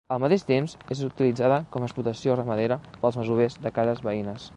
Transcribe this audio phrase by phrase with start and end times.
[0.13, 4.49] Al mateix temps és utilitzada com a explotació ramadera pels masovers de cases veïnes.